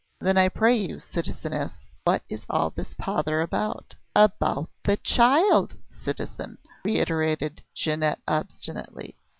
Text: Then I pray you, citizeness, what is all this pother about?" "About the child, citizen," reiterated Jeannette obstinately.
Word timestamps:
Then 0.19 0.35
I 0.35 0.49
pray 0.49 0.75
you, 0.75 0.97
citizeness, 0.97 1.85
what 2.05 2.23
is 2.27 2.43
all 2.49 2.71
this 2.71 2.95
pother 2.95 3.39
about?" 3.39 3.93
"About 4.15 4.71
the 4.83 4.97
child, 4.97 5.75
citizen," 5.95 6.57
reiterated 6.83 7.61
Jeannette 7.75 8.21
obstinately. 8.27 9.19